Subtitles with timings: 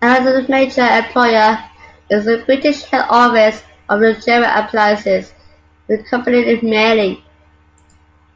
[0.00, 1.62] Another major employer
[2.08, 5.34] is the British head office of the German appliance
[6.08, 7.18] company Miele.